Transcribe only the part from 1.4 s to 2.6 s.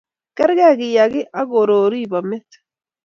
kororibo met